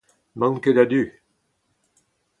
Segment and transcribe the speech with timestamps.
[0.33, 1.03] N'emaon ket a-du.